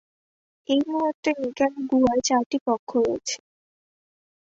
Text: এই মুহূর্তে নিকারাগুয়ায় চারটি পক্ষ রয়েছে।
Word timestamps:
এই 0.69 0.81
মুহূর্তে 0.87 1.29
নিকারাগুয়ায় 1.41 2.21
চারটি 2.27 2.57
পক্ষ 2.67 2.89
রয়েছে। 2.99 3.37